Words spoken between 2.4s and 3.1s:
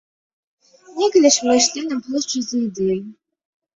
за ідэю.